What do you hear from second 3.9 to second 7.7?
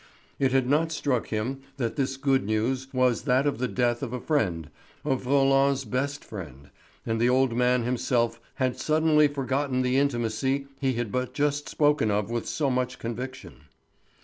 of a friend, of Roland's best friend; and the old